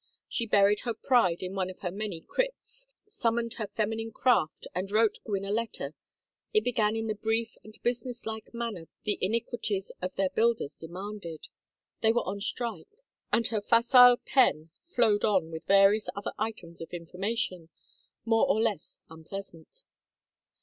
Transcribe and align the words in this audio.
She 0.27 0.47
buried 0.47 0.79
her 0.79 0.95
pride 0.95 1.43
in 1.43 1.53
one 1.53 1.69
of 1.69 1.81
her 1.81 1.91
many 1.91 2.21
crypts, 2.21 2.87
summoned 3.07 3.53
her 3.59 3.67
feminine 3.67 4.11
craft, 4.11 4.65
and 4.73 4.89
wrote 4.89 5.19
Gwynne 5.25 5.45
a 5.45 5.51
letter. 5.51 5.93
It 6.53 6.63
began 6.63 6.95
in 6.95 7.05
the 7.05 7.13
brief 7.13 7.55
and 7.63 7.77
business 7.83 8.25
like 8.25 8.51
manner 8.51 8.87
the 9.03 9.19
iniquities 9.21 9.91
of 10.01 10.15
their 10.15 10.31
builders 10.31 10.75
demanded 10.75 11.41
they 12.01 12.11
were 12.11 12.27
on 12.27 12.41
strike 12.41 12.89
and 13.31 13.45
her 13.49 13.61
facile 13.61 14.17
pen 14.17 14.71
flowed 14.95 15.23
on 15.23 15.51
with 15.51 15.67
various 15.67 16.09
other 16.15 16.33
items 16.39 16.81
of 16.81 16.89
information, 16.91 17.69
more 18.25 18.47
or 18.49 18.59
less 18.59 18.97
unpleasant. 19.07 19.83